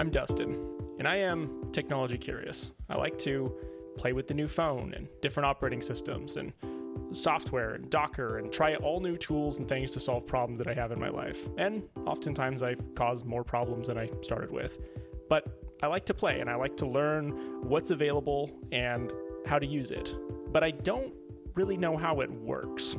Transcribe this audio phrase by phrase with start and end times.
[0.00, 0.56] I'm Dustin,
[0.98, 2.70] and I am technology curious.
[2.88, 3.54] I like to
[3.98, 6.54] play with the new phone and different operating systems and
[7.12, 10.72] software and Docker and try all new tools and things to solve problems that I
[10.72, 11.46] have in my life.
[11.58, 14.78] And oftentimes I cause more problems than I started with.
[15.28, 15.46] But
[15.82, 17.32] I like to play and I like to learn
[17.68, 19.12] what's available and
[19.44, 20.14] how to use it.
[20.50, 21.12] But I don't
[21.54, 22.96] really know how it works.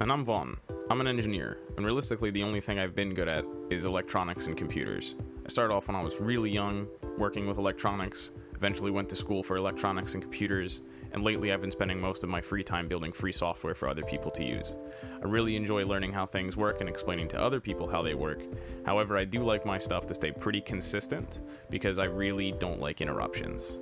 [0.00, 0.56] And I'm Vaughn.
[0.88, 4.56] I'm an engineer, and realistically, the only thing I've been good at is electronics and
[4.56, 5.14] computers.
[5.50, 6.86] I started off when I was really young,
[7.18, 11.72] working with electronics, eventually went to school for electronics and computers, and lately I've been
[11.72, 14.76] spending most of my free time building free software for other people to use.
[15.20, 18.44] I really enjoy learning how things work and explaining to other people how they work.
[18.86, 23.00] However, I do like my stuff to stay pretty consistent because I really don't like
[23.00, 23.80] interruptions.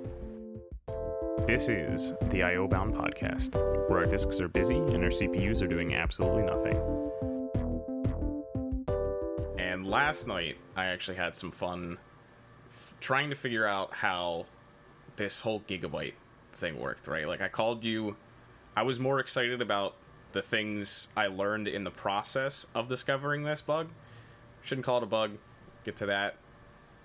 [1.45, 3.53] This is the IO Bound podcast,
[3.87, 7.08] where our disks are busy and our CPUs are doing absolutely nothing.
[9.89, 11.97] Last night, I actually had some fun
[12.69, 14.45] f- trying to figure out how
[15.15, 16.13] this whole gigabyte
[16.53, 17.27] thing worked, right?
[17.27, 18.15] Like, I called you,
[18.75, 19.95] I was more excited about
[20.31, 23.89] the things I learned in the process of discovering this bug.
[24.61, 25.31] Shouldn't call it a bug,
[25.83, 26.35] get to that.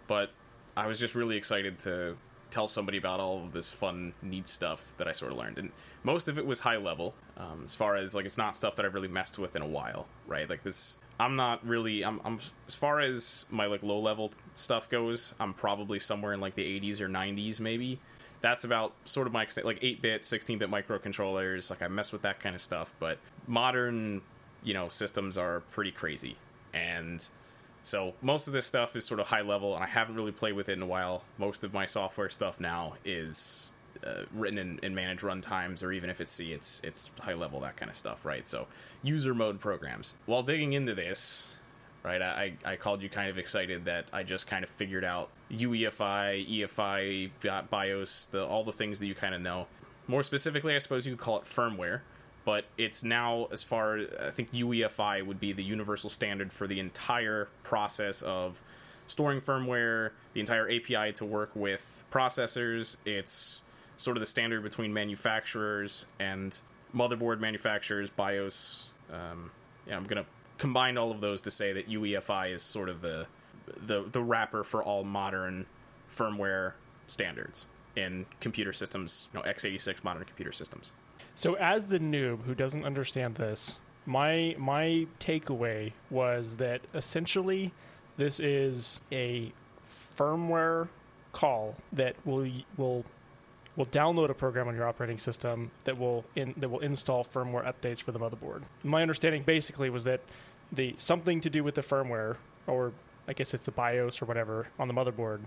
[0.07, 0.31] But
[0.77, 2.19] I was just really excited to
[2.51, 5.59] tell somebody about all of this fun, neat stuff that I sort of learned.
[5.59, 8.77] And most of it was high level, um, as far as like it's not stuff
[8.77, 10.49] that I've really messed with in a while, right?
[10.49, 12.05] Like this, I'm not really.
[12.05, 15.35] I'm, I'm as far as my like low level stuff goes.
[15.39, 18.01] I'm probably somewhere in like the 80s or 90s, maybe.
[18.41, 21.71] That's about sort of my extent, like 8 bit, 16 bit microcontrollers.
[21.71, 24.23] Like I mess with that kind of stuff, but modern,
[24.63, 26.37] you know, systems are pretty crazy
[26.75, 27.27] and
[27.85, 30.55] so most of this stuff is sort of high level, and I haven't really played
[30.55, 31.23] with it in a while.
[31.39, 33.73] Most of my software stuff now is
[34.05, 37.61] uh, written and, in managed runtimes, or even if it's C, it's it's high level
[37.61, 38.47] that kind of stuff, right?
[38.47, 38.67] So
[39.03, 40.15] user mode programs.
[40.27, 41.53] While digging into this,
[42.03, 45.31] right, I I called you kind of excited that I just kind of figured out
[45.51, 49.67] UEFI, EFI, BIOS, the all the things that you kind of know.
[50.07, 52.01] More specifically, I suppose you could call it firmware
[52.45, 56.79] but it's now as far I think UEFI would be the universal standard for the
[56.79, 58.63] entire process of
[59.07, 62.97] storing firmware, the entire API to work with processors.
[63.05, 63.65] It's
[63.97, 66.61] sort of the standard between manufacturers and
[66.95, 68.91] motherboard manufacturers, BIOS.
[69.13, 69.51] Um,
[69.87, 70.27] yeah, I'm gonna
[70.59, 73.27] combine all of those to say that UEFI is sort of the
[73.67, 75.67] the the wrapper for all modern
[76.11, 76.73] firmware
[77.07, 77.67] standards
[77.97, 80.93] in computer systems, you know, x86 modern computer systems.
[81.35, 87.73] So, as the noob who doesn't understand this, my my takeaway was that essentially
[88.17, 89.53] this is a
[90.17, 90.89] firmware
[91.33, 93.05] call that will will
[93.77, 97.65] will download a program on your operating system that will in, that will install firmware
[97.67, 98.63] updates for the motherboard.
[98.83, 100.21] My understanding basically was that
[100.73, 102.37] the something to do with the firmware,
[102.67, 102.93] or
[103.29, 105.41] I guess it's the BIOS or whatever on the motherboard.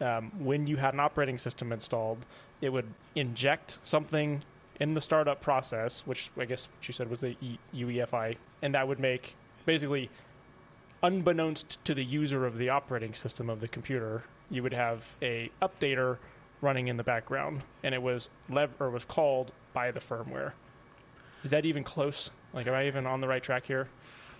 [0.00, 2.18] Um, when you had an operating system installed,
[2.60, 2.86] it would
[3.16, 4.42] inject something
[4.80, 7.36] in the startup process, which I guess she said was the
[7.74, 9.34] UEFI, and that would make
[9.66, 10.08] basically,
[11.02, 15.50] unbeknownst to the user of the operating system of the computer, you would have a
[15.60, 16.16] updater
[16.60, 20.52] running in the background, and it was lev or was called by the firmware.
[21.44, 22.30] Is that even close?
[22.52, 23.88] Like, am I even on the right track here?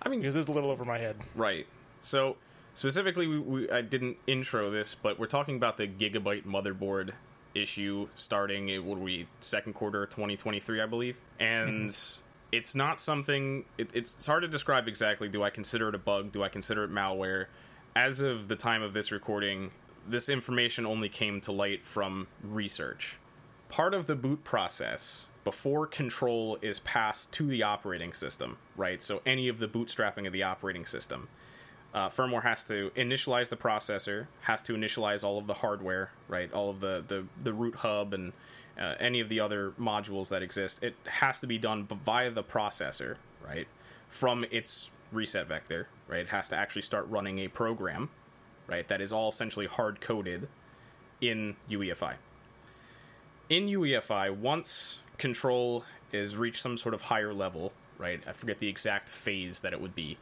[0.01, 1.15] I mean, because this is a little over my head.
[1.35, 1.67] Right.
[2.01, 2.37] So
[2.73, 7.11] specifically, we, we I didn't intro this, but we're talking about the gigabyte motherboard
[7.55, 12.23] issue starting it would be second quarter 2023 i believe and mm-hmm.
[12.51, 15.97] it's not something it, it's, it's hard to describe exactly do i consider it a
[15.99, 17.47] bug do i consider it malware
[17.95, 19.71] as of the time of this recording
[20.09, 23.17] this information only came to light from research
[23.69, 29.21] part of the boot process before control is passed to the operating system right so
[29.25, 31.27] any of the bootstrapping of the operating system
[31.93, 36.51] uh, firmware has to initialize the processor, has to initialize all of the hardware, right?
[36.53, 38.33] All of the the, the root hub and
[38.79, 40.83] uh, any of the other modules that exist.
[40.83, 43.15] It has to be done via the processor,
[43.45, 43.67] right?
[44.07, 46.21] From its reset vector, right?
[46.21, 48.09] It has to actually start running a program,
[48.69, 48.87] right?
[48.87, 50.47] That is all essentially hard coded
[51.19, 52.15] in UEFI.
[53.49, 58.21] In UEFI, once control is reached some sort of higher level, right?
[58.27, 60.17] I forget the exact phase that it would be.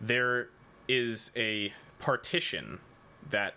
[0.00, 0.48] There
[0.88, 2.80] is a partition
[3.28, 3.54] that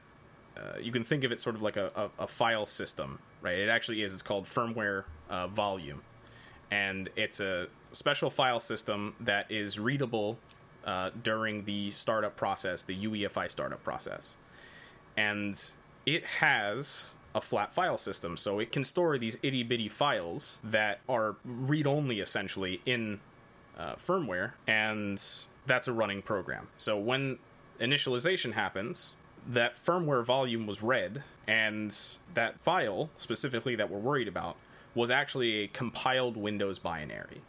[0.57, 3.57] uh, you can think of it sort of like a, a, a, file system, right?
[3.57, 4.13] It actually is.
[4.13, 6.03] It's called firmware uh, volume,
[6.69, 10.38] and it's a special file system that is readable
[10.85, 14.35] uh, during the startup process, the UEFI startup process,
[15.18, 15.71] and
[16.06, 21.00] it has a flat file system, so it can store these itty bitty files that
[21.09, 23.19] are read only essentially in
[23.77, 25.19] uh, firmware and
[25.65, 26.68] that's a running program.
[26.77, 27.39] So when
[27.80, 29.15] initialization happens,
[29.47, 31.95] that firmware volume was read, and
[32.33, 34.56] that file, specifically that we're worried about,
[34.95, 37.41] was actually a compiled Windows binary.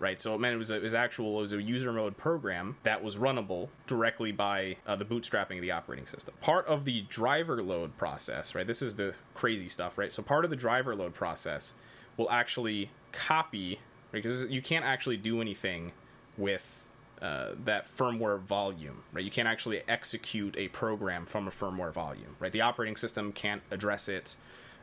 [0.00, 2.16] Right, so it meant it was, a, it was actual, it was a user mode
[2.16, 6.34] program that was runnable directly by uh, the bootstrapping of the operating system.
[6.40, 8.64] Part of the driver load process, right?
[8.64, 10.12] This is the crazy stuff, right?
[10.12, 11.74] So part of the driver load process
[12.16, 13.80] will actually copy
[14.12, 15.92] because you can't actually do anything
[16.36, 16.86] with
[17.20, 19.24] uh, that firmware volume, right?
[19.24, 22.52] You can't actually execute a program from a firmware volume, right?
[22.52, 24.36] The operating system can't address it.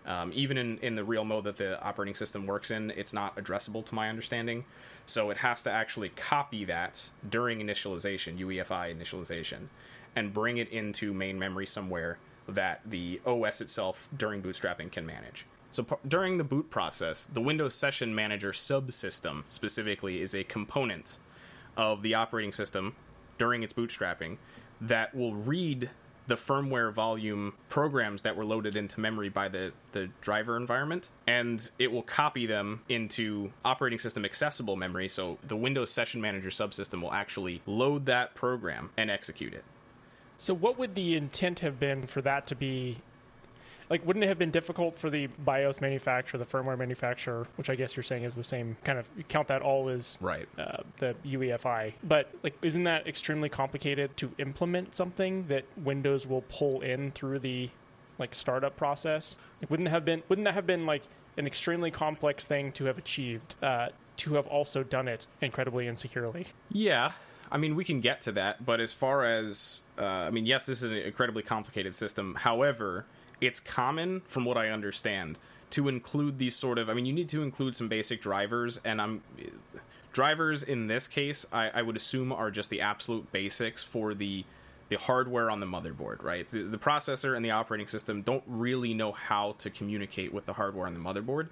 [0.05, 3.35] Um, even in, in the real mode that the operating system works in, it's not
[3.37, 4.65] addressable to my understanding.
[5.05, 9.67] So it has to actually copy that during initialization, UEFI initialization,
[10.15, 15.45] and bring it into main memory somewhere that the OS itself during bootstrapping can manage.
[15.71, 21.17] So p- during the boot process, the Windows Session Manager subsystem specifically is a component
[21.75, 22.95] of the operating system
[23.37, 24.37] during its bootstrapping
[24.79, 25.89] that will read
[26.27, 31.69] the firmware volume programs that were loaded into memory by the, the driver environment, and
[31.79, 35.07] it will copy them into operating system accessible memory.
[35.07, 39.63] So the Windows Session Manager subsystem will actually load that program and execute it.
[40.37, 42.97] So, what would the intent have been for that to be
[43.89, 47.75] like wouldn't it have been difficult for the BIOS manufacturer, the firmware manufacturer, which I
[47.75, 50.77] guess you're saying is the same kind of you count that all as right uh,
[50.97, 56.81] the UEFI, but like isn't that extremely complicated to implement something that Windows will pull
[56.81, 57.69] in through the
[58.17, 59.37] like startup process?
[59.61, 61.03] Like, wouldn't have been wouldn't that have been like
[61.37, 63.55] an extremely complex thing to have achieved?
[63.61, 66.47] Uh, to have also done it incredibly insecurely.
[66.71, 67.11] Yeah,
[67.51, 70.65] I mean, we can get to that, but as far as, uh, I mean, yes,
[70.65, 72.35] this is an incredibly complicated system.
[72.35, 73.05] However,
[73.41, 75.37] it's common, from what I understand,
[75.71, 76.89] to include these sort of.
[76.89, 79.21] I mean, you need to include some basic drivers, and I'm
[80.13, 81.45] drivers in this case.
[81.51, 84.45] I, I would assume are just the absolute basics for the
[84.89, 86.47] the hardware on the motherboard, right?
[86.47, 90.53] The, the, processor and the operating system don't really know how to communicate with the
[90.53, 91.47] hardware on the motherboard.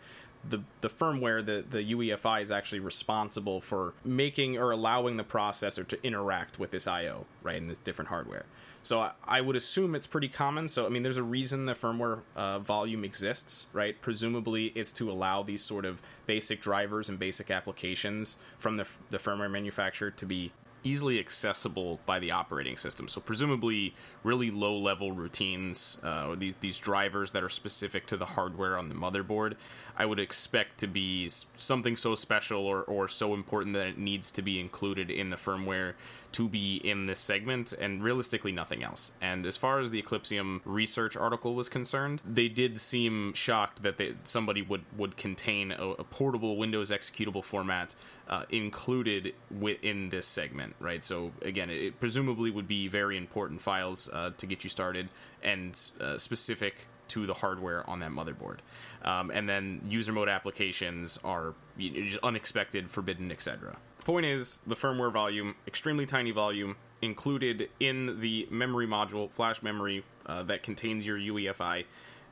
[0.48, 5.88] The, the firmware, the, the UEFI, is actually responsible for making or allowing the processor
[5.88, 8.46] to interact with this I/O, right, in this different hardware.
[8.84, 10.68] So I, I would assume it's pretty common.
[10.70, 14.00] So I mean, there's a reason the firmware uh, volume exists, right?
[14.02, 19.18] Presumably, it's to allow these sort of basic drivers and basic applications from the, the
[19.18, 20.52] firmware manufacturer to be
[20.84, 23.08] easily accessible by the operating system.
[23.08, 28.18] So presumably, really low level routines, uh, or these these drivers that are specific to
[28.18, 29.56] the hardware on the motherboard,
[29.98, 34.30] I would expect to be something so special or or so important that it needs
[34.32, 35.94] to be included in the firmware
[36.34, 39.14] to be in this segment, and realistically nothing else.
[39.22, 43.98] And as far as the Eclypsium research article was concerned, they did seem shocked that
[43.98, 47.96] they, somebody would would contain a, a portable Windows executable format
[48.28, 51.04] uh, included within this segment, right?
[51.04, 55.10] So again, it, presumably would be very important files uh, to get you started
[55.42, 58.58] and uh, specific to the hardware on that motherboard.
[59.04, 63.78] Um, and then user mode applications are just unexpected, forbidden, etc.
[64.04, 70.04] Point is, the firmware volume, extremely tiny volume, included in the memory module, flash memory
[70.26, 71.86] uh, that contains your UEFI.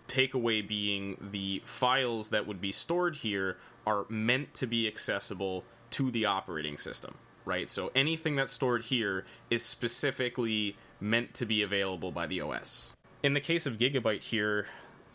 [0.07, 3.57] Takeaway being the files that would be stored here
[3.87, 7.15] are meant to be accessible to the operating system,
[7.45, 7.69] right?
[7.69, 12.95] So anything that's stored here is specifically meant to be available by the OS.
[13.23, 14.67] In the case of Gigabyte here,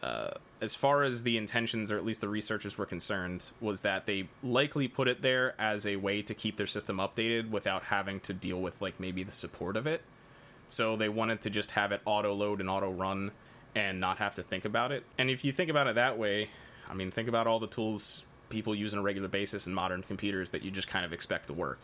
[0.02, 4.06] uh, as far as the intentions, or at least the researchers were concerned, was that
[4.06, 8.20] they likely put it there as a way to keep their system updated without having
[8.20, 10.02] to deal with like maybe the support of it.
[10.68, 13.32] So they wanted to just have it auto load and auto run
[13.74, 15.04] and not have to think about it.
[15.18, 16.50] And if you think about it that way,
[16.88, 20.02] I mean, think about all the tools people use on a regular basis in modern
[20.02, 21.78] computers that you just kind of expect to work.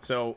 [0.00, 0.36] So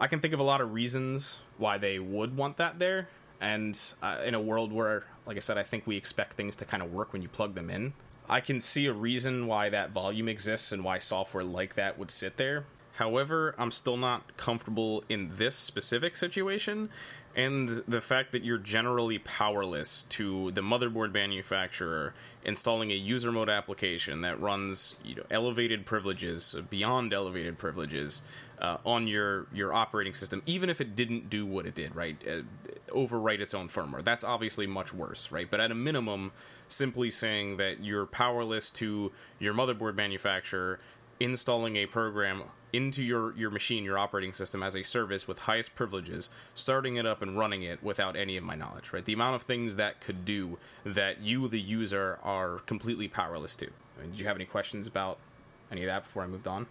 [0.00, 3.08] I can think of a lot of reasons why they would want that there
[3.40, 6.64] and uh, in a world where like i said i think we expect things to
[6.64, 7.92] kind of work when you plug them in
[8.28, 12.10] i can see a reason why that volume exists and why software like that would
[12.10, 12.64] sit there
[12.94, 16.88] however i'm still not comfortable in this specific situation
[17.36, 22.14] and the fact that you're generally powerless to the motherboard manufacturer
[22.46, 28.22] installing a user mode application that runs you know, elevated privileges beyond elevated privileges
[28.60, 32.16] uh, on your your operating system, even if it didn't do what it did, right?
[32.26, 32.40] Uh,
[32.88, 34.02] overwrite its own firmware.
[34.02, 35.50] That's obviously much worse, right?
[35.50, 36.32] But at a minimum,
[36.68, 40.80] simply saying that you're powerless to your motherboard manufacturer
[41.18, 45.74] installing a program into your, your machine, your operating system as a service with highest
[45.74, 49.04] privileges, starting it up and running it without any of my knowledge, right?
[49.04, 53.66] The amount of things that could do that you, the user, are completely powerless to.
[53.66, 55.18] I mean, did you have any questions about
[55.72, 56.66] any of that before I moved on?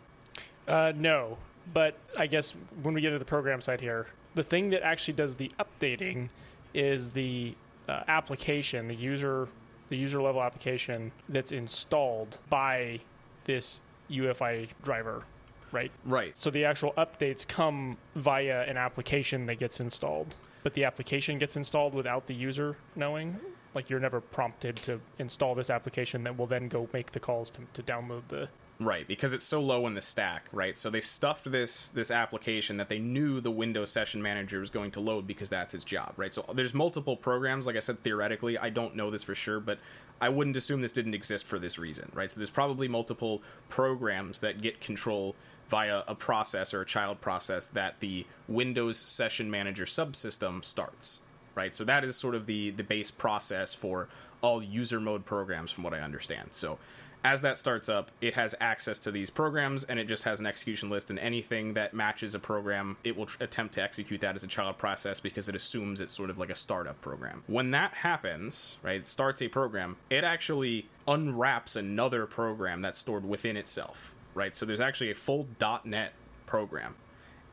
[0.67, 1.37] Uh, no,
[1.73, 2.53] but I guess
[2.83, 6.29] when we get to the program side here, the thing that actually does the updating
[6.73, 7.55] is the
[7.87, 9.47] uh, application, the user,
[9.89, 12.99] the user level application that's installed by
[13.45, 15.23] this UEFI driver,
[15.71, 15.91] right?
[16.03, 16.35] Right.
[16.35, 21.55] So the actual updates come via an application that gets installed, but the application gets
[21.55, 23.39] installed without the user knowing.
[23.73, 27.49] Like you're never prompted to install this application that will then go make the calls
[27.51, 28.49] to, to download the.
[28.77, 30.77] Right, because it's so low in the stack, right?
[30.77, 34.91] So they stuffed this this application that they knew the Windows Session Manager was going
[34.91, 36.33] to load because that's its job, right?
[36.33, 39.79] So there's multiple programs, like I said theoretically, I don't know this for sure, but
[40.19, 42.29] I wouldn't assume this didn't exist for this reason, right?
[42.29, 45.35] So there's probably multiple programs that get control
[45.69, 51.21] via a process or a child process that the Windows Session Manager subsystem starts,
[51.55, 51.73] right?
[51.73, 54.09] So that is sort of the the base process for
[54.41, 56.49] all user mode programs from what I understand.
[56.51, 56.77] So
[57.25, 60.45] as that starts up, it has access to these programs and it just has an
[60.45, 64.35] execution list and anything that matches a program, it will tr- attempt to execute that
[64.35, 67.43] as a child process because it assumes it's sort of like a startup program.
[67.47, 73.27] When that happens, right, it starts a program, it actually unwraps another program that's stored
[73.27, 74.55] within itself, right?
[74.55, 75.47] So there's actually a full
[75.83, 76.13] .NET
[76.45, 76.95] program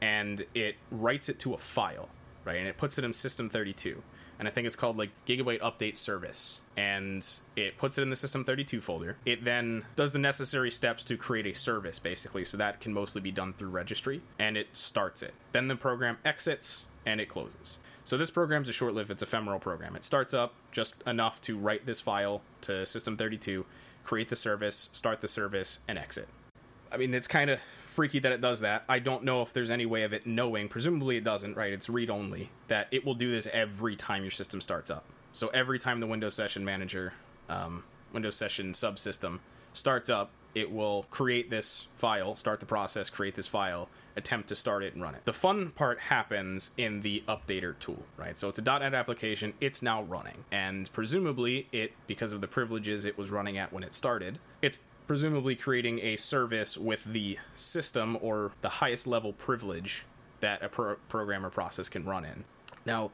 [0.03, 2.11] and it writes it to a file,
[2.45, 2.59] right?
[2.59, 4.03] And it puts it in System 32
[4.43, 6.63] and I think it's called like Gigabyte Update Service.
[6.77, 9.17] And it puts it in the System 32 folder.
[9.25, 13.21] It then does the necessary steps to create a service, basically, so that can mostly
[13.21, 15.33] be done through registry, and it starts it.
[15.53, 17.79] Then the program exits and it closes.
[18.03, 19.95] So this program's a short-lived, it's ephemeral program.
[19.95, 23.65] It starts up just enough to write this file to System 32,
[24.03, 26.27] create the service, start the service, and exit.
[26.91, 27.61] I mean, it's kind of
[27.93, 28.85] freaky that it does that.
[28.89, 31.73] I don't know if there's any way of it knowing, presumably it doesn't, right?
[31.73, 35.05] It's read only, that it will do this every time your system starts up.
[35.33, 37.15] So every time the Windows Session Manager,
[37.49, 39.39] um, Windows Session subsystem
[39.73, 44.57] starts up, it will create this file, start the process, create this file, attempt to
[44.57, 45.25] start it and run it.
[45.25, 48.39] The fun part happens in the updater tool, right?
[48.39, 53.07] So it's a .NET application, it's now running, and presumably it, because of the privileges
[53.07, 54.77] it was running at when it started, it's
[55.13, 60.07] presumably creating a service with the system or the highest level privilege
[60.41, 62.45] that a pro- program or process can run in.
[62.87, 63.11] Now,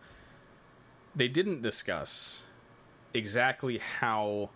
[1.17, 2.43] they didn't discuss
[3.12, 4.50] exactly how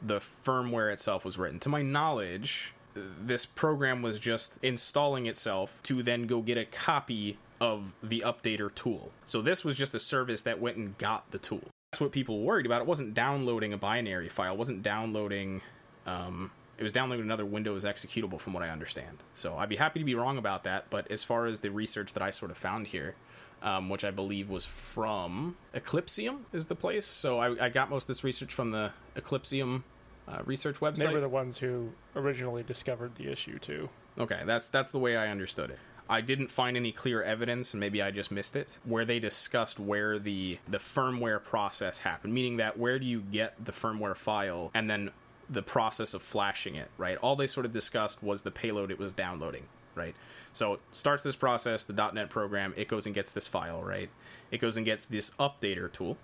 [0.00, 1.58] the firmware itself was written.
[1.58, 7.38] To my knowledge, this program was just installing itself to then go get a copy
[7.60, 9.10] of the updater tool.
[9.26, 11.70] So this was just a service that went and got the tool.
[11.90, 12.82] That's what people worried about.
[12.82, 15.60] It wasn't downloading a binary file, it wasn't downloading
[16.06, 19.18] um, it was downloading another Windows executable, from what I understand.
[19.34, 20.86] So I'd be happy to be wrong about that.
[20.90, 23.16] But as far as the research that I sort of found here,
[23.62, 27.04] um, which I believe was from Eclypsium, is the place.
[27.04, 29.82] So I, I got most of this research from the Eclypsium
[30.28, 31.08] uh, research website.
[31.08, 33.88] They were the ones who originally discovered the issue too.
[34.16, 35.78] Okay, that's that's the way I understood it.
[36.10, 39.78] I didn't find any clear evidence, and maybe I just missed it, where they discussed
[39.78, 42.32] where the the firmware process happened.
[42.32, 45.10] Meaning that where do you get the firmware file, and then
[45.50, 47.16] the process of flashing it, right?
[47.18, 49.64] All they sort of discussed was the payload it was downloading,
[49.94, 50.14] right?
[50.52, 54.10] So it starts this process, the .NET program, it goes and gets this file, right?
[54.50, 56.16] It goes and gets this updater tool,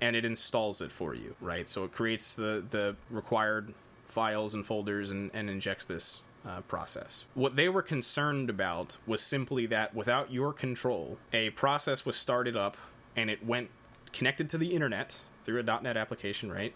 [0.00, 1.68] and it installs it for you, right?
[1.68, 7.24] So it creates the the required files and folders and, and injects this uh, process.
[7.34, 12.56] What they were concerned about was simply that without your control, a process was started
[12.56, 12.76] up
[13.16, 13.70] and it went
[14.12, 16.74] connected to the internet through a .NET application, right?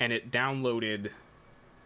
[0.00, 1.10] And it downloaded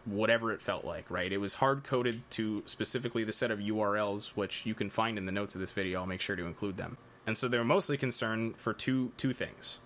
[0.05, 1.33] whatever it felt like, right?
[1.33, 5.27] It was hard coded to specifically the set of URLs, which you can find in
[5.27, 6.01] the notes of this video.
[6.01, 6.99] I'll make sure to include them.
[7.27, 9.79] And so they were mostly concerned for two two things: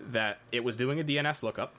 [0.00, 1.74] that it was doing a DNS lookup,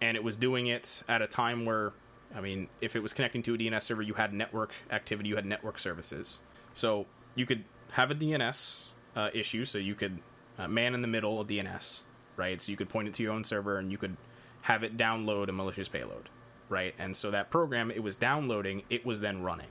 [0.00, 1.92] and it was doing it at a time where,
[2.34, 5.36] I mean, if it was connecting to a DNS server, you had network activity, you
[5.36, 6.40] had network services.
[6.72, 7.04] So
[7.34, 10.20] you could have a DNS uh, issue, so you could
[10.58, 12.00] uh, man in the middle a DNS,
[12.36, 12.60] right?
[12.60, 14.16] So you could point it to your own server, and you could
[14.64, 16.30] have it download a malicious payload,
[16.70, 16.94] right?
[16.98, 19.68] And so that program it was downloading, it was then running.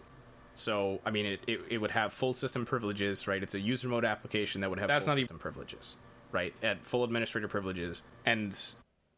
[0.54, 3.42] So I mean, it, it, it would have full system privileges, right?
[3.42, 5.98] It's a user mode application that would have That's full not system privileges,
[6.32, 6.54] right?
[6.62, 8.50] At full administrator privileges, and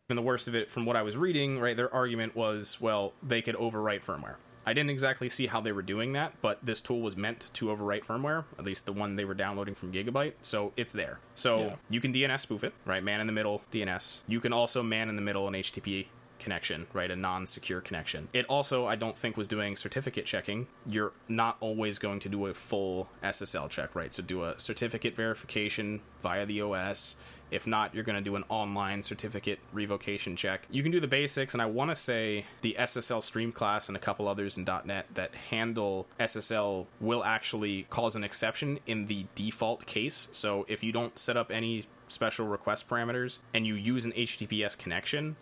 [0.08, 3.12] even the worst of it, from what I was reading, right, their argument was, well,
[3.22, 4.36] they could overwrite firmware.
[4.66, 7.68] I didn't exactly see how they were doing that, but this tool was meant to
[7.68, 11.20] overwrite firmware, at least the one they were downloading from Gigabyte, so it's there.
[11.36, 11.76] So Yeah.
[11.90, 13.04] you can DNS spoof it, right?
[13.04, 14.22] Man in the middle DNS.
[14.28, 16.08] You can also man in the middle an HTTP
[16.46, 17.10] connection, right?
[17.10, 18.30] A non secure connection.
[18.32, 20.68] It also, I don't think, was doing certificate checking.
[20.86, 24.14] You're not always going to do a full SSL check, right?
[24.14, 27.16] So do a certificate verification via the OS.
[27.50, 30.68] If not, you're going to do an online certificate revocation check.
[30.70, 33.96] You can do the basics, and I want to say the SSL stream class and
[33.96, 39.26] a couple others in .NET that handle SSL will actually cause an exception in the
[39.34, 40.28] default case.
[40.32, 44.78] So if you don't set up any special request parameters and you use an HTTPS
[44.78, 45.36] connection,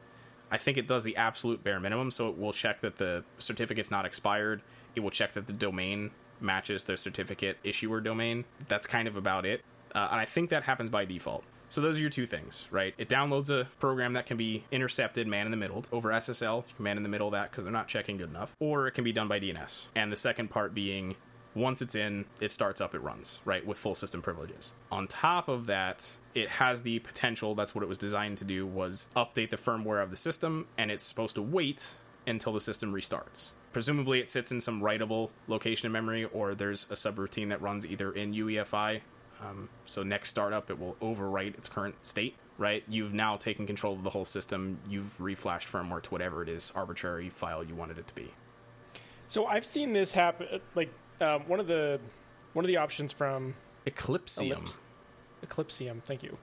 [0.53, 2.11] I think it does the absolute bare minimum.
[2.11, 4.61] So it will check that the certificate's not expired.
[4.95, 8.45] It will check that the domain matches the certificate issuer domain.
[8.67, 9.63] That's kind of about it.
[9.95, 11.43] Uh, and I think that happens by default.
[11.69, 12.93] So those are your two things, right?
[12.99, 16.97] It downloads a program that can be intercepted man in the middle over SSL, man
[16.97, 19.27] in the middle that because they're not checking good enough, or it can be done
[19.27, 19.87] by DNS.
[19.95, 21.15] And the second part being
[21.55, 24.73] once it's in, it starts up, it runs, right, with full system privileges.
[24.91, 28.65] On top of that, it has the potential, that's what it was designed to do,
[28.65, 31.91] was update the firmware of the system, and it's supposed to wait
[32.25, 33.51] until the system restarts.
[33.71, 37.85] Presumably, it sits in some writable location in memory, or there's a subroutine that runs
[37.85, 39.01] either in UEFI.
[39.41, 42.35] Um, so next startup, it will overwrite its current state.
[42.55, 44.77] Right, you've now taken control of the whole system.
[44.87, 48.31] You've reflashed firmware to whatever it is arbitrary file you wanted it to be.
[49.27, 50.61] So I've seen this happen.
[50.75, 51.99] Like um, one of the
[52.53, 53.55] one of the options from
[53.87, 54.77] Eclypsium.
[55.45, 56.37] Eclypsium, thank you.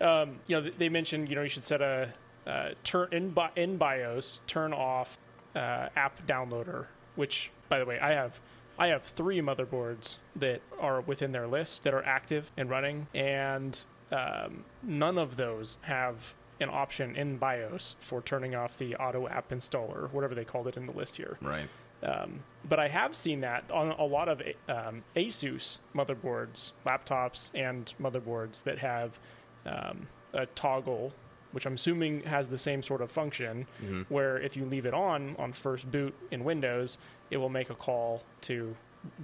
[0.00, 2.12] Um, you know, they mentioned you know you should set a
[2.46, 5.18] uh, turn in, in BIOS turn off
[5.54, 6.86] uh, app downloader.
[7.16, 8.40] Which, by the way, I have
[8.78, 13.78] I have three motherboards that are within their list that are active and running, and
[14.10, 19.50] um, none of those have an option in BIOS for turning off the auto app
[19.50, 21.38] installer, whatever they called it in the list here.
[21.40, 21.68] Right.
[22.02, 27.92] Um, but I have seen that on a lot of um, Asus motherboards, laptops, and
[28.00, 29.18] motherboards that have
[29.66, 31.12] um, a toggle,
[31.52, 34.02] which I'm assuming has the same sort of function, Mm-hmm.
[34.08, 36.96] where if you leave it on on first boot in Windows,
[37.30, 38.74] it will make a call to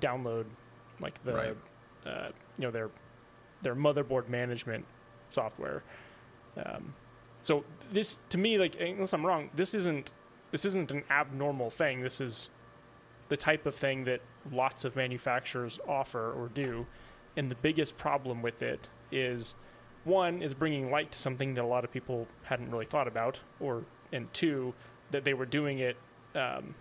[0.01, 0.45] download
[1.01, 1.57] like the Right.
[2.07, 2.29] uh,
[2.59, 2.91] you know their
[3.63, 4.85] their motherboard management
[5.31, 5.83] software.
[6.63, 6.95] Um,
[7.43, 10.11] so this to me, like unless I'm wrong, this isn't
[10.53, 12.03] this isn't an abnormal thing.
[12.03, 12.49] This is
[13.29, 14.21] the type of thing that
[14.53, 16.87] lots of manufacturers offer or do.
[17.37, 19.55] And the biggest problem with it is
[20.05, 23.41] one is bringing light to something that a lot of people hadn't really thought about,
[23.61, 24.73] or and two
[25.11, 25.97] that they were doing it
[26.35, 26.75] um,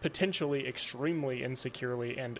[0.00, 2.38] potentially extremely insecurely and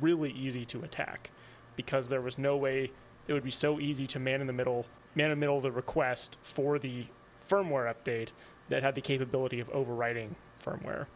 [0.00, 1.30] really easy to attack
[1.76, 2.90] because there was no way
[3.28, 5.70] it would be so easy to man in the middle man in the middle the
[5.70, 7.04] request for the
[7.48, 8.28] firmware update
[8.68, 10.30] that had the capability of overwriting
[10.64, 11.06] firmware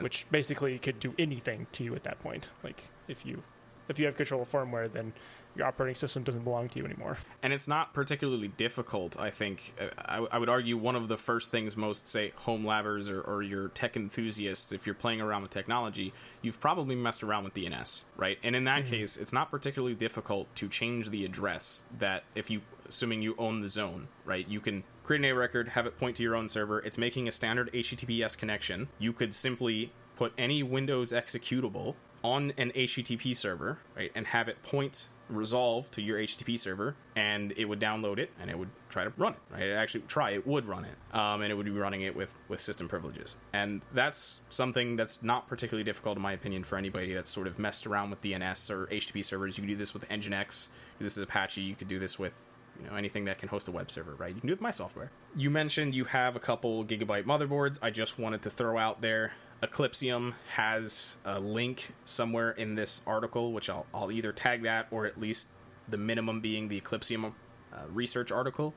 [0.00, 3.42] which basically could do anything to you at that point like if you
[3.88, 5.12] if you have control of firmware then
[5.56, 9.20] your operating system doesn't belong to you anymore and it's not particularly difficult.
[9.20, 13.08] I think I, I would argue one of the first things most say home labbers
[13.08, 17.44] or, or your tech enthusiasts, if you're playing around with technology, you've probably messed around
[17.44, 18.38] with DNS, right?
[18.42, 18.90] And in that mm-hmm.
[18.90, 23.60] case, it's not particularly difficult to change the address that if you assuming you own
[23.60, 24.48] the zone, right?
[24.48, 26.80] You can create an A record, have it point to your own server.
[26.80, 28.88] It's making a standard HTTPS connection.
[28.98, 34.62] You could simply put any Windows executable on an HTTP server, right, and have it
[34.62, 39.04] point resolve to your HTTP server, and it would download it and it would try
[39.04, 39.38] to run it.
[39.50, 42.16] Right, it actually try it would run it, um, and it would be running it
[42.16, 43.36] with with system privileges.
[43.52, 47.58] And that's something that's not particularly difficult, in my opinion, for anybody that's sort of
[47.58, 49.58] messed around with DNS or HTTP servers.
[49.58, 50.68] You can do this with Nginx.
[50.98, 51.60] This is Apache.
[51.60, 54.34] You could do this with you know anything that can host a web server, right?
[54.34, 55.10] You can do it with my software.
[55.36, 57.78] You mentioned you have a couple gigabyte motherboards.
[57.82, 59.32] I just wanted to throw out there.
[59.62, 65.06] Eclypsium has a link somewhere in this article, which I'll, I'll either tag that or
[65.06, 65.48] at least
[65.88, 67.32] the minimum being the Eclypsium
[67.72, 68.74] uh, research article.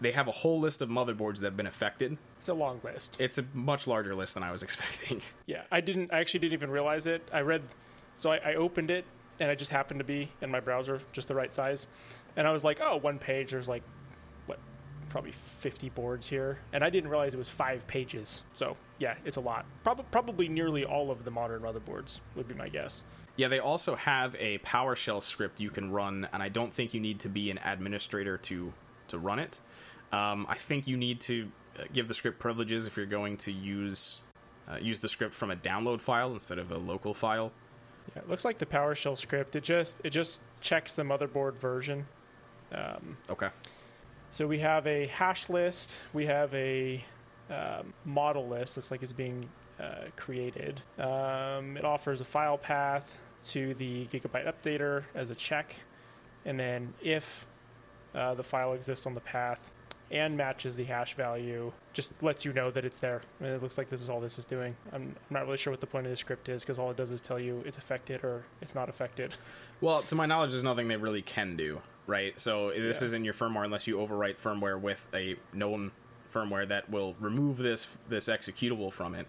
[0.00, 2.18] They have a whole list of motherboards that have been affected.
[2.40, 5.22] it's a long list It's a much larger list than I was expecting.
[5.46, 6.12] Yeah, I didn't.
[6.12, 7.26] I actually didn't even realize it.
[7.32, 7.62] I read,
[8.16, 9.04] so I, I opened it,
[9.40, 11.86] and it just happened to be in my browser, just the right size,
[12.36, 13.50] and I was like, oh, one page.
[13.50, 13.82] There's like,
[14.46, 14.58] what,
[15.08, 18.42] probably 50 boards here, and I didn't realize it was five pages.
[18.52, 19.66] So yeah, it's a lot.
[19.84, 23.02] Probably probably nearly all of the modern motherboards would be my guess.
[23.36, 27.00] Yeah, they also have a PowerShell script you can run, and I don't think you
[27.00, 28.72] need to be an administrator to
[29.08, 29.60] to run it.
[30.12, 33.52] Um, I think you need to uh, give the script privileges if you're going to
[33.52, 34.20] use
[34.68, 37.52] uh, use the script from a download file instead of a local file.
[38.14, 39.56] Yeah, it looks like the PowerShell script.
[39.56, 42.06] It just it just checks the motherboard version.
[42.72, 43.48] Um, Okay.
[44.30, 45.98] So we have a hash list.
[46.14, 47.04] We have a
[47.50, 48.78] um, model list.
[48.78, 49.46] Looks like it's being
[49.78, 50.80] uh, created.
[50.98, 55.74] Um, it offers a file path to the Gigabyte Updater as a check,
[56.46, 57.44] and then if
[58.14, 59.70] uh, the file exists on the path,
[60.12, 61.72] and matches the hash value.
[61.94, 63.22] Just lets you know that it's there.
[63.40, 64.76] And it looks like this is all this is doing.
[64.92, 66.96] I'm, I'm not really sure what the point of the script is because all it
[66.96, 69.34] does is tell you it's affected or it's not affected.
[69.80, 72.38] Well, to my knowledge, there's nothing they really can do, right?
[72.38, 73.06] So this Yeah.
[73.06, 75.92] isn't your firmware unless you overwrite firmware with a known
[76.32, 79.26] firmware that will remove this this executable from it,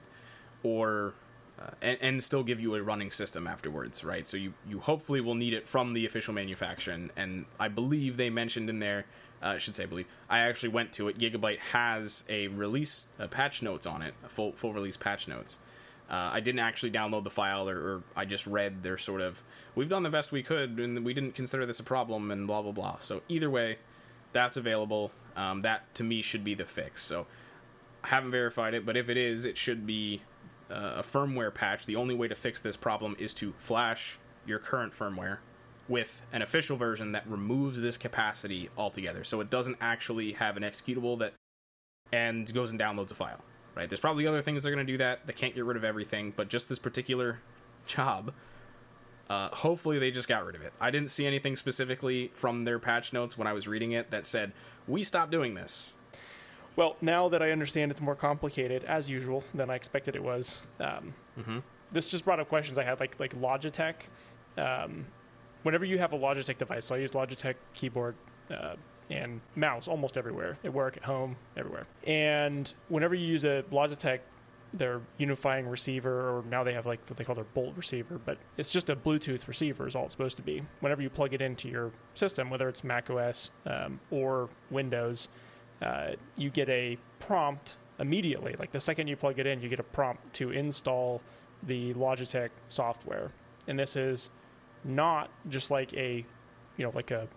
[0.63, 1.13] or
[1.59, 4.25] uh, and, and still give you a running system afterwards, right?
[4.27, 8.17] So you you hopefully will need it from the official manufacturer, and, and I believe
[8.17, 9.05] they mentioned in there.
[9.41, 10.05] Uh, I should say, believe.
[10.29, 11.19] I actually went to it.
[11.19, 15.57] Gigabyte has a release, a patch notes on it, a full full release patch notes.
[16.09, 19.41] Uh, I didn't actually download the file, or, or I just read their sort of,
[19.73, 22.61] we've done the best we could, and we didn't consider this a problem, and blah
[22.61, 22.97] blah blah.
[22.99, 23.77] So either way,
[24.31, 25.11] that's available.
[25.35, 27.01] Um, that to me should be the fix.
[27.01, 27.25] So
[28.03, 30.21] I haven't verified it, but if it is, it should be
[30.69, 31.85] uh, a firmware patch.
[31.85, 35.37] The only way to fix this problem is to flash your current firmware
[35.87, 39.23] with an official version that removes this capacity altogether.
[39.23, 41.33] So it doesn't actually have an executable that
[42.11, 43.41] and goes and downloads a file.
[43.75, 43.89] Right?
[43.89, 45.25] There's probably other things they're going to do that.
[45.25, 47.39] They can't get rid of everything, but just this particular
[47.88, 48.33] job,
[49.29, 50.73] uh, hopefully they just got rid of it.
[50.79, 54.25] I didn't see anything specifically from their patch notes when I was reading it that
[54.25, 54.51] said
[54.88, 55.93] we stopped doing this.
[56.75, 60.62] Well, now that I understand it's more complicated, as usual, than I expected it was,
[60.79, 61.13] um,
[61.91, 63.95] this just brought up questions I had, like like Logitech.
[64.57, 65.05] Um,
[65.63, 68.15] whenever you have a Logitech device, so I use Logitech keyboard
[68.51, 68.75] uh,
[69.09, 71.87] and mouse almost everywhere, at work, at home, everywhere.
[72.05, 74.19] And whenever you use a Logitech,
[74.73, 78.37] their unifying receiver, or now they have like what they call their Bolt receiver, but
[78.57, 80.63] it's just a Bluetooth receiver, is all it's supposed to be.
[80.79, 85.27] Whenever you plug it into your system, whether it's Mac OS um, or Windows,
[85.81, 88.55] uh, you get a prompt immediately.
[88.57, 91.21] Like the second you plug it in, you get a prompt to install
[91.61, 93.31] the Logitech software.
[93.67, 94.29] And this is
[94.83, 96.25] not just like a,
[96.77, 97.27] you know, like a,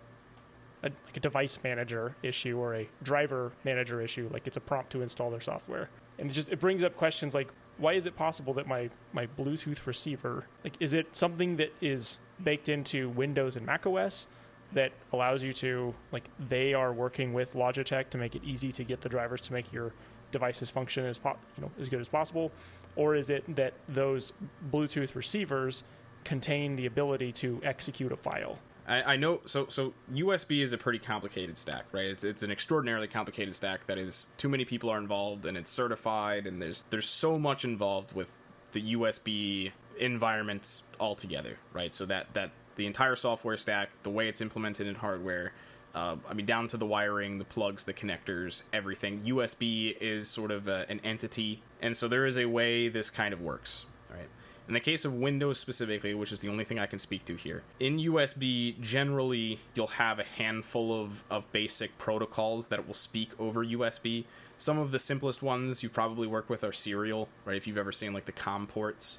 [0.86, 4.28] a like a device manager issue or a driver manager issue.
[4.32, 7.34] Like it's a prompt to install their software, and it just it brings up questions
[7.34, 11.72] like, why is it possible that my my Bluetooth receiver, like, is it something that
[11.80, 14.26] is baked into Windows and Mac OS?
[14.72, 18.84] that allows you to like they are working with Logitech to make it easy to
[18.84, 19.92] get the drivers to make your
[20.32, 22.50] devices function as po- you know as good as possible,
[22.96, 24.32] or is it that those
[24.72, 25.84] Bluetooth receivers
[26.24, 28.58] contain the ability to execute a file?
[28.86, 29.40] I, I know.
[29.46, 32.06] So so USB is a pretty complicated stack, right?
[32.06, 35.70] It's it's an extraordinarily complicated stack that is too many people are involved and it's
[35.70, 38.36] certified and there's there's so much involved with
[38.72, 41.94] the USB environment altogether, right?
[41.94, 45.52] So that that the entire software stack, the way it's implemented in hardware.
[45.94, 49.22] Uh, I mean, down to the wiring, the plugs, the connectors, everything.
[49.22, 53.32] USB is sort of a, an entity, and so there is a way this kind
[53.32, 53.86] of works.
[54.10, 54.28] Right.
[54.68, 57.36] In the case of Windows specifically, which is the only thing I can speak to
[57.36, 63.30] here, in USB, generally you'll have a handful of, of basic protocols that will speak
[63.38, 64.24] over USB.
[64.58, 67.56] Some of the simplest ones you probably work with are serial, right?
[67.56, 69.18] If you've ever seen like the COM ports.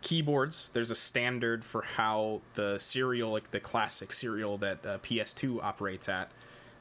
[0.00, 5.62] Keyboards, there's a standard for how the serial, like the classic serial that uh, PS2
[5.62, 6.32] operates at.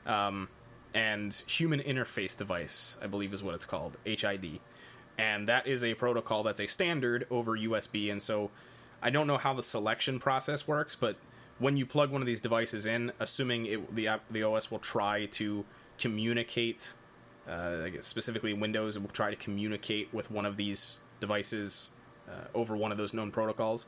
[0.07, 0.49] Um,
[0.95, 4.59] and human interface device, I believe is what it's called, HID
[5.21, 8.11] and that is a protocol that's a standard over USB.
[8.11, 8.49] And so
[9.03, 11.15] I don't know how the selection process works, but
[11.59, 15.27] when you plug one of these devices in, assuming it, the the OS will try
[15.27, 15.63] to
[15.99, 16.93] communicate,
[17.47, 21.91] uh, specifically Windows will try to communicate with one of these devices
[22.27, 23.85] uh, over one of those known protocols.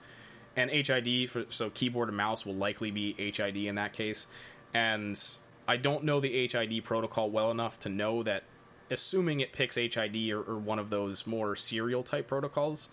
[0.56, 4.28] And HID, for, so keyboard and mouse, will likely be HID in that case.
[4.72, 5.20] And
[5.68, 8.44] I don't know the HID protocol well enough to know that
[8.90, 12.90] assuming it picks HID or, or one of those more serial type protocols,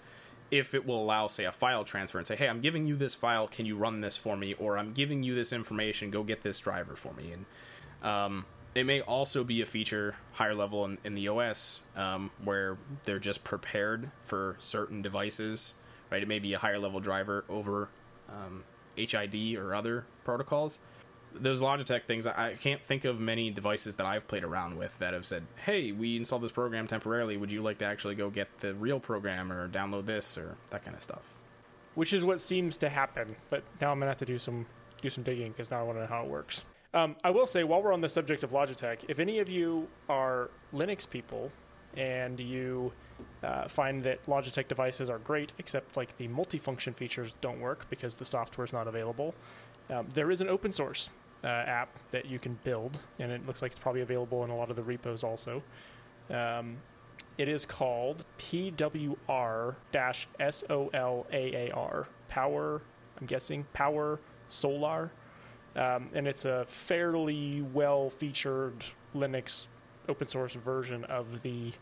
[0.50, 3.14] if it will allow, say, a file transfer and say, hey, I'm giving you this
[3.14, 4.54] file, can you run this for me?
[4.54, 7.32] Or I'm giving you this information, go get this driver for me.
[7.32, 12.30] And um, it may also be a feature higher level in, in the OS um,
[12.42, 15.74] where they're just prepared for certain devices,
[16.10, 16.22] right?
[16.22, 17.88] It may be a higher level driver over
[18.28, 18.64] um,
[18.96, 20.78] HID or other protocols
[21.34, 25.14] those Logitech things, I can't think of many devices that I've played around with that
[25.14, 27.36] have said, "Hey, we installed this program temporarily.
[27.36, 30.84] Would you like to actually go get the real program or download this or that
[30.84, 31.40] kind of stuff?"
[31.94, 33.36] which is what seems to happen.
[33.48, 34.66] But now I'm gonna have to do some
[35.00, 36.64] do some digging because now I want to know how it works.
[36.92, 39.88] Um, I will say, while we're on the subject of Logitech, if any of you
[40.08, 41.50] are Linux people
[41.96, 42.92] and you
[43.42, 48.14] uh, find that Logitech devices are great, except like the multifunction features don't work because
[48.16, 49.34] the software is not available,
[49.88, 51.10] um, there is an open source
[51.44, 54.56] uh, app that you can build, and it looks like it's probably available in a
[54.56, 55.62] lot of the repos also.
[56.28, 56.76] Um,
[57.38, 59.74] it is called PWR
[60.50, 62.82] SOLAAR Power.
[63.20, 65.10] I'm guessing Power Solar,
[65.76, 69.66] um, and it's a fairly well featured Linux
[70.08, 71.72] open source version of the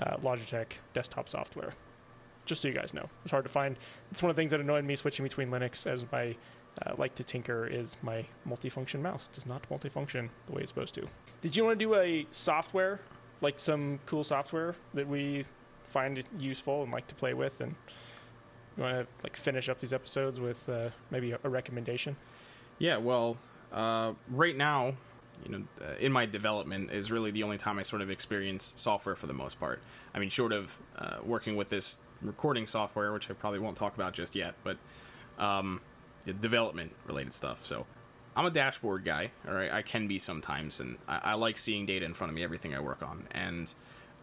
[0.00, 1.74] uh, Logitech desktop software.
[2.44, 3.76] Just so you guys know, it's hard to find.
[4.10, 6.34] It's one of the things that annoyed me switching between Linux as my
[6.82, 10.94] uh, like to tinker is my multifunction mouse does not multifunction the way it's supposed
[10.94, 11.06] to.
[11.40, 13.00] Did you want to do a software,
[13.40, 15.44] like some cool software that we
[15.84, 17.74] find useful and like to play with, and
[18.76, 22.16] you want to like finish up these episodes with uh, maybe a, recommendation?
[22.78, 23.36] Yeah, well,
[23.72, 24.94] uh, right now,
[25.44, 28.74] you know, uh, in my development is really the only time I sort of experience
[28.76, 29.80] software for the most part.
[30.14, 33.94] I mean, short of uh, working with this recording software, which I probably won't talk
[33.94, 34.78] about just yet, but
[35.38, 35.80] um,
[36.32, 37.64] development related stuff.
[37.64, 37.86] So
[38.36, 39.72] I'm a dashboard guy, all right.
[39.72, 42.74] I can be sometimes, and I, I like seeing data in front of me, everything
[42.74, 43.28] I work on.
[43.30, 43.72] And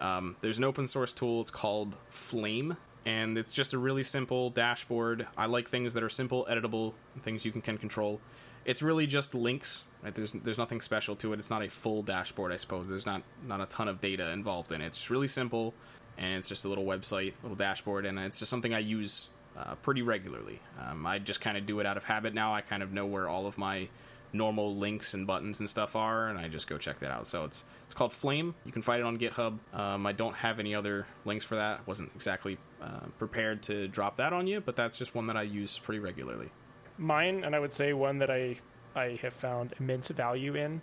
[0.02, 1.42] um, there's an open source tool.
[1.42, 5.28] It's called Flame, and it's just a really simple dashboard.
[5.38, 8.20] I like things that are simple, editable, things you can, can control.
[8.66, 9.86] It's really just links.
[10.04, 10.14] Right?
[10.14, 11.40] There's there's nothing special to it.
[11.40, 12.90] It's not a full dashboard, I suppose.
[12.90, 14.88] There's not not a ton of data involved in it.
[14.88, 15.74] It's really simple,
[16.18, 19.76] and it's just a little website, little dashboard, and it's just something I use uh,
[19.76, 20.60] pretty regularly.
[20.80, 22.54] Um, I just kind of do it out of habit now.
[22.54, 23.90] I kind of know where all of my
[24.34, 27.28] normal links and buttons and stuff are, and I just go check that out.
[27.28, 28.56] So it's it's called Flame.
[28.66, 29.60] You can find it on GitHub.
[29.74, 31.86] Um, I don't have any other links for that.
[31.86, 35.42] wasn't exactly uh, prepared to drop that on you, but that's just one that I
[35.44, 36.50] use pretty regularly.
[36.98, 38.56] Mine, and I would say one that I
[38.96, 40.82] I have found immense value in,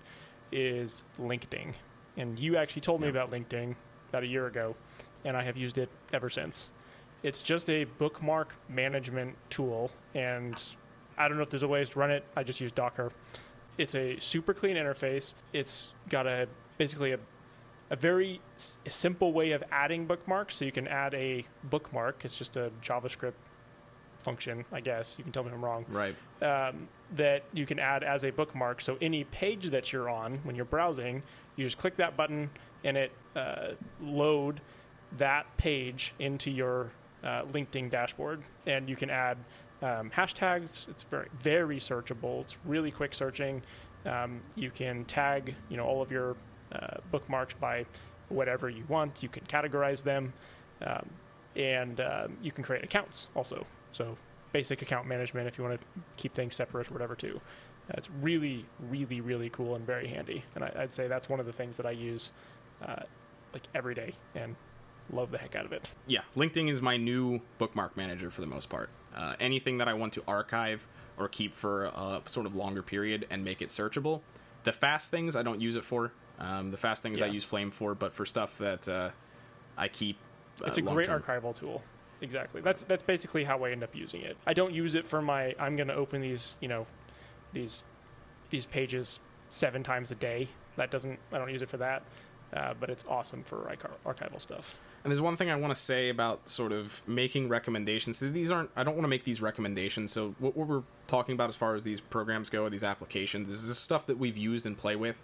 [0.53, 1.75] is linkding.
[2.17, 3.13] And you actually told me Yeah.
[3.13, 3.77] about linkding
[4.11, 4.77] about a year ago,
[5.25, 6.71] and I have used it ever since.
[7.23, 10.61] It's just a bookmark management tool, and
[11.17, 12.25] I don't know if there's a ways to run it.
[12.37, 13.11] I just use Docker.
[13.77, 15.35] It's a super clean interface.
[15.53, 17.19] It's got a basically a
[17.91, 20.57] a very s- simple way of adding bookmarks.
[20.57, 22.23] So you can add a bookmark.
[22.25, 23.33] It's just a JavaScript
[24.19, 25.17] function, I guess.
[25.17, 26.15] You can tell me if I'm wrong Right.
[26.43, 28.83] um, that you can add as a bookmark.
[28.83, 31.23] So any page that you're on when you're browsing,
[31.57, 32.51] you just click that button
[32.85, 33.69] and it uh,
[34.03, 34.61] load
[35.17, 36.91] that page into your
[37.25, 39.39] uh, linkding dashboard, and you can add
[39.83, 40.89] um, hashtags.
[40.89, 42.43] It's very very searchable.
[42.43, 43.63] It's really quick searching.
[44.07, 46.37] Um, you can tag you know all of your
[46.73, 47.87] uh, bookmarks by
[48.29, 49.23] whatever you want.
[49.23, 50.33] You can categorize them,
[50.83, 51.09] um,
[51.57, 53.67] and um, you can create accounts also.
[53.93, 54.17] So
[54.53, 57.41] basic account management if you want to keep things separate or whatever too.
[57.91, 60.45] Uh, it's really, really, really cool and very handy.
[60.55, 62.33] And I, I'd say that's one of the things that I use
[62.87, 63.03] uh,
[63.53, 64.55] like every day and
[65.13, 65.89] love the heck out of it.
[66.07, 68.91] Yeah, linkding is my new bookmark manager for the most part.
[69.17, 73.27] Uh, anything that I want to archive or keep for a sort of longer period
[73.31, 74.21] and make it searchable.
[74.65, 76.13] The fast things I don't use it for.
[76.39, 79.11] Um, the fast things I use Flame for, but for stuff that uh,
[79.77, 80.17] I keep.
[80.63, 81.23] Uh, It's a great long-term.
[81.43, 81.83] archival tool.
[82.21, 82.61] Exactly.
[82.61, 84.37] That's that's basically how I end up using it.
[84.47, 86.87] I don't use it for my I'm going to open these, you know,
[87.53, 87.83] these
[88.51, 90.49] these pages 7 times a day.
[90.77, 92.03] That doesn't I don't use it for that.
[92.53, 93.73] Uh, but it's awesome for
[94.07, 94.77] archival stuff.
[95.09, 98.21] And there's one thing I want to say about sort of making recommendations.
[98.21, 98.69] These aren't.
[98.77, 100.13] I don't want to make these recommendations.
[100.13, 103.67] So what, what we're talking about as far as these programs go, these applications, is
[103.67, 105.23] this stuff that we've used and play with.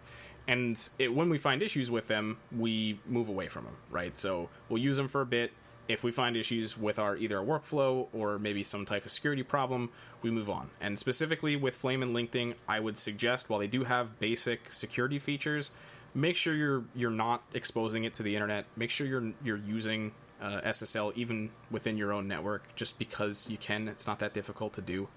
[0.48, 4.16] And it, when we find issues with them, we move away from them, right?
[4.16, 5.52] So we'll use them for a bit.
[5.86, 9.42] If we find issues with our either our workflow or maybe some type of security
[9.42, 9.90] problem,
[10.22, 10.70] we move on.
[10.80, 15.18] And specifically with Flame and linkding, I would suggest while they do have basic security
[15.18, 15.72] features,
[16.14, 18.66] make sure you're you're not exposing it to the internet.
[18.76, 23.56] Make sure you're you're using uh, SSL even within your own network, just because you
[23.56, 23.88] can.
[23.88, 25.08] It's not that difficult to do.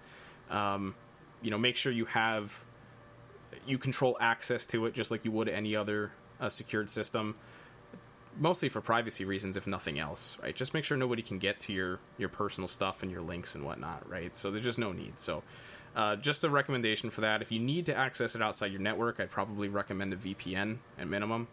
[0.49, 0.95] Um,
[1.41, 2.65] you know, make sure you have
[3.65, 7.36] you control access to it just like you would any other uh, secured system.
[8.39, 10.55] Mostly for privacy reasons, if nothing else, right?
[10.55, 13.63] Just make sure nobody can get to your your personal stuff and your links and
[13.63, 14.36] whatnot, right?
[14.36, 15.19] So there's just no need.
[15.19, 15.43] So
[15.95, 17.41] uh, just a recommendation for that.
[17.41, 21.08] If you need to access it outside your network, I'd probably recommend a VPN at
[21.08, 21.47] minimum.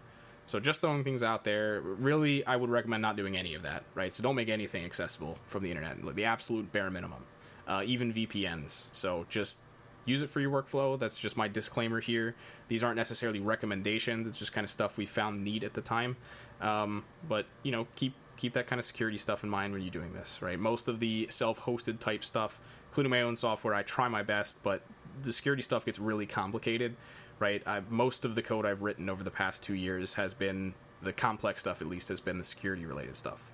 [0.46, 1.80] So just throwing things out there.
[1.80, 4.12] Really, I would recommend not doing any of that, right?
[4.12, 6.04] So don't make anything accessible from the internet.
[6.04, 7.24] Like the absolute bare minimum.
[7.66, 8.88] Uh, even VPNs.
[8.92, 9.60] So just
[10.04, 10.98] use it for your workflow.
[10.98, 12.34] That's just my disclaimer here.
[12.68, 14.28] These aren't necessarily recommendations.
[14.28, 16.16] It's just kind of stuff we found need at the time.
[16.60, 19.92] Um, but you know, keep keep that kind of security stuff in mind when you're
[19.92, 20.58] doing this, right?
[20.58, 22.60] Most of the self-hosted type stuff,
[22.94, 24.80] including my own software, I try my best, but
[25.20, 26.94] the security stuff gets really complicated,
[27.40, 27.60] right?
[27.66, 31.12] I, most of the code I've written over the past two years has been the
[31.12, 31.82] complex stuff.
[31.82, 33.50] At least has been the security related stuff.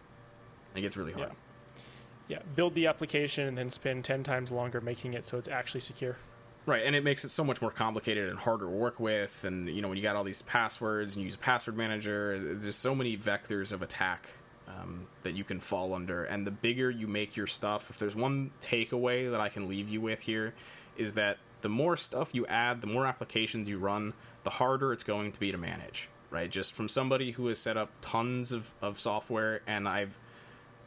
[0.74, 1.30] It gets really hard.
[1.30, 1.82] Yeah.
[2.28, 5.80] Yeah, build the application and then spend 10 times longer making it so it's actually
[5.80, 6.18] secure.
[6.66, 9.42] Right, and it makes it so much more complicated and harder to work with.
[9.44, 12.38] And you know, when you got all these passwords and you use a password manager,
[12.38, 14.34] there's so many vectors of attack
[14.70, 16.24] um, that you can fall under.
[16.24, 19.88] And the bigger you make your stuff, if there's one takeaway that I can leave
[19.88, 20.54] you with here,
[20.96, 25.04] is that the more stuff you add, the more applications you run, the harder it's
[25.04, 26.08] going to be to manage.
[26.30, 26.50] right?
[26.50, 30.18] Just from somebody who has set up tons of, of software and I've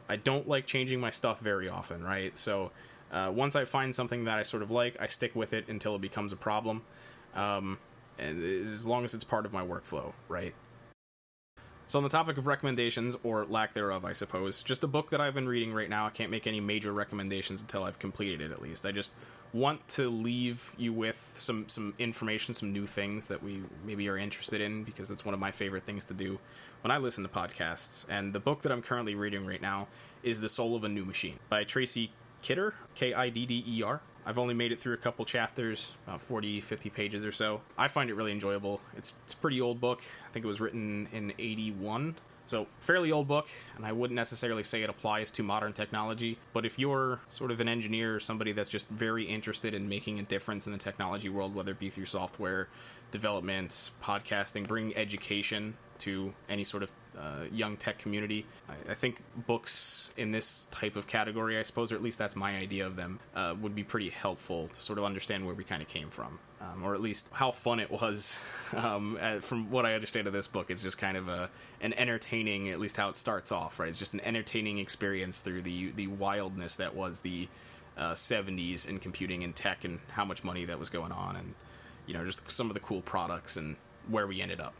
[0.06, 2.36] I don't like changing my stuff very often, right?
[2.36, 2.72] So
[3.10, 5.94] uh, once I find something that I sort of like, I stick with it until
[5.94, 6.82] it becomes a problem,
[7.34, 7.78] um,
[8.18, 10.54] and as long as it's part of my workflow, right?
[11.86, 15.20] So, on the topic of recommendations, or lack thereof, I suppose, just a book that
[15.20, 16.06] I've been reading right now.
[16.06, 18.86] I can't make any major recommendations until I've completed it, at least.
[18.86, 19.12] I just
[19.52, 24.16] want to leave you with some, some information, some new things that we maybe are
[24.16, 26.38] interested in, because it's one of my favorite things to do
[26.80, 28.06] when I listen to podcasts.
[28.08, 29.86] And the book that I'm currently reading right now
[30.22, 33.82] is The Soul of a New Machine by Tracy Kidder, K I D D E
[33.82, 34.00] R.
[34.26, 37.60] I've only made it through a couple chapters, about 40, 50 pages or so.
[37.76, 38.80] I find it really enjoyable.
[38.96, 40.02] It's, it's a pretty old book.
[40.28, 42.16] I think it was written in 81.
[42.46, 46.66] So, fairly old book, and I wouldn't necessarily say it applies to modern technology, but
[46.66, 50.22] if you're sort of an engineer or somebody that's just very interested in making a
[50.24, 52.68] difference in the technology world, whether it be through software
[53.10, 58.46] development, podcasting, bring education to any sort of uh, young tech community.
[58.68, 62.34] I, I, think books in this type of category, I suppose, or at least that's
[62.34, 65.64] my idea of them, uh, would be pretty helpful to sort of understand where we
[65.64, 68.38] kind of came from, um, or at least how fun it was.
[68.74, 71.48] Um, uh, from what I understand of this book, it's just kind of a
[71.80, 73.88] an entertaining, at least how it starts off, right?
[73.88, 77.48] It's just an entertaining experience through the the wildness that was the
[77.96, 81.54] 70s uh, in computing and tech, and how much money that was going on, and
[82.06, 83.76] you know, just some of the cool products and
[84.08, 84.74] where we ended up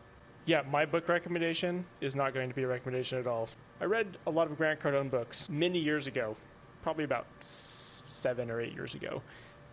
[0.46, 3.48] yeah, my book recommendation is not going to be a recommendation at all.
[3.80, 6.36] I read a lot of Grant Cardone books many years ago,
[6.82, 9.22] probably about seven or eight years ago,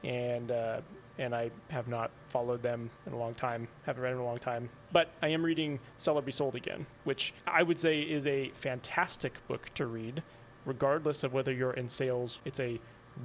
[0.03, 0.81] and uh,
[1.17, 3.67] and I have not followed them in a long time.
[3.85, 6.55] Haven't read them in a long time, but I am reading Sell or Be Sold
[6.55, 10.23] again, which I would say is a fantastic book to read,
[10.65, 12.39] regardless of whether you're in sales.
[12.45, 12.79] It's a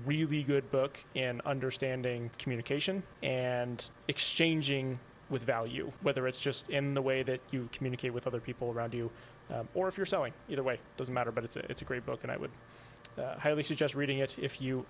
[0.05, 4.99] really good book in understanding communication and exchanging
[5.31, 8.95] with value, whether it's just in the way that you communicate with other people around
[8.95, 9.11] you,
[9.53, 10.33] um, or if you're selling.
[10.49, 11.33] Either way, doesn't matter.
[11.33, 12.51] But it's a it's a great book, and I would
[13.19, 14.85] uh, highly suggest reading it if you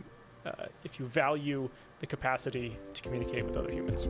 [0.44, 1.68] uh, if you value
[2.00, 4.06] the capacity to communicate with other humans.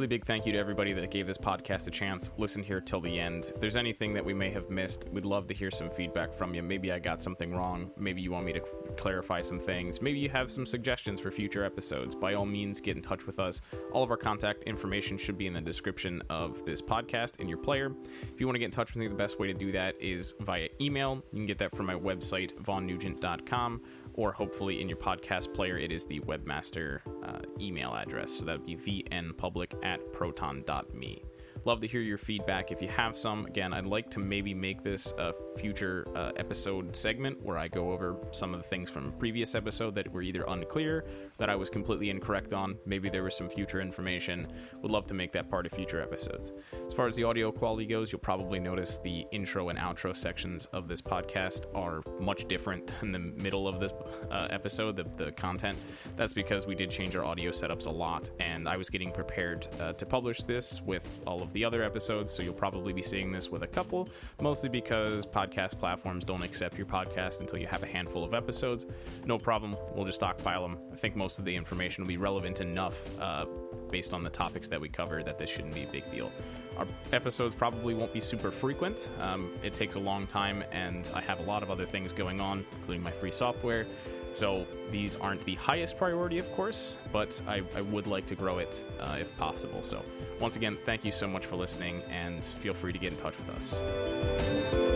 [0.00, 2.32] Really big thank you to everybody that gave this podcast a chance.
[2.38, 3.52] Listen here till the end.
[3.54, 6.54] If there's anything that we may have missed, we'd love to hear some feedback from
[6.54, 6.62] you.
[6.62, 7.90] Maybe I got something wrong.
[7.98, 8.62] Maybe you want me to
[8.96, 10.00] clarify some things.
[10.00, 12.14] Maybe you have some suggestions for future episodes.
[12.14, 13.60] By all means, get in touch with us.
[13.92, 17.58] All of our contact information should be in the description of this podcast in your
[17.58, 17.92] player.
[18.22, 20.00] If you want to get in touch with me, the best way to do that
[20.00, 21.16] is via email.
[21.30, 23.82] You can get that from my website, vaughnnugent.com
[24.14, 28.32] or hopefully in your podcast player, it is the webmaster uh, email address.
[28.32, 31.22] So that would be vnpublic at proton.me.
[31.66, 32.72] Love to hear your feedback.
[32.72, 36.96] If you have some, again, I'd like to maybe make this a future uh, episode
[36.96, 40.44] segment where I go over some of the things from previous episode that were either
[40.48, 41.04] unclear,
[41.36, 42.78] that I was completely incorrect on.
[42.86, 44.46] Maybe there was some future information.
[44.80, 46.52] Would love to make that part of future episodes.
[46.86, 50.64] As far as the audio quality goes, you'll probably notice the intro and outro sections
[50.72, 53.92] of this podcast are much different than the middle of this
[54.30, 55.76] uh, episode, the, the content.
[56.16, 59.68] That's because we did change our audio setups a lot, and I was getting prepared
[59.78, 63.32] uh, to publish this with all of the other episodes, so you'll probably be seeing
[63.32, 64.08] this with a couple,
[64.40, 68.86] mostly because podcast platforms don't accept your podcast until you have a handful of episodes.
[69.24, 70.78] No problem, we'll just stockpile them.
[70.92, 73.46] I think most of the information will be relevant enough uh,
[73.90, 76.30] based on the topics that we cover that this shouldn't be a big deal.
[76.76, 79.10] Our episodes probably won't be super frequent.
[79.20, 82.40] Um, it takes a long time, and I have a lot of other things going
[82.40, 83.86] on, including my free software.
[84.32, 88.58] So these aren't the highest priority, of course, but I, I would like to grow
[88.58, 89.80] it uh, if possible.
[89.82, 90.02] So
[90.38, 93.36] once again, thank you so much for listening, and feel free to get in touch
[93.36, 94.89] with us.